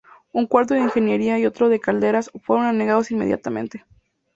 Un 0.31 0.47
cuarto 0.47 0.73
de 0.73 0.79
ingeniería 0.79 1.37
y 1.37 1.45
otro 1.45 1.69
de 1.69 1.79
calderas 1.79 2.31
fueron 2.43 2.65
anegados 2.65 3.11
inmediatamente. 3.11 3.85